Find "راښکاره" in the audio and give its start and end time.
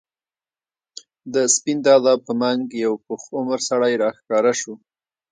4.03-4.53